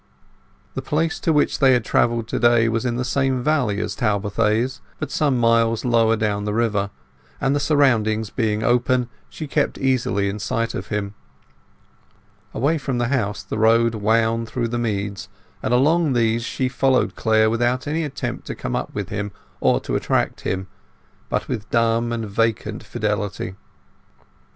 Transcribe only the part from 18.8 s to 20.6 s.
with him or to attract